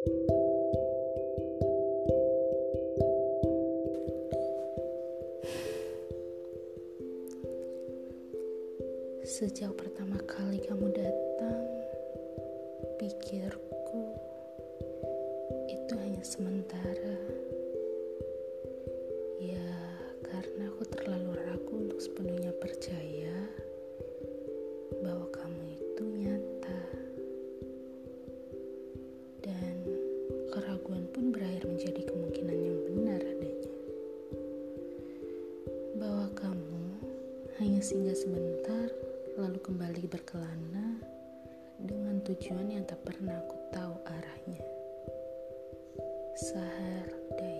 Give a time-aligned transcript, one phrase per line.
[0.00, 0.16] Sejak
[9.76, 11.68] pertama kali kamu datang,
[12.96, 14.16] pikirku
[15.68, 17.29] itu hanya sementara.
[30.50, 33.74] Keraguan pun berakhir menjadi kemungkinan yang benar adanya.
[35.94, 36.82] Bahwa kamu
[37.62, 38.90] hanya singgah sebentar
[39.38, 40.98] lalu kembali berkelana
[41.78, 44.62] dengan tujuan yang tak pernah aku tahu arahnya.
[46.34, 47.08] Sahar
[47.38, 47.59] Daya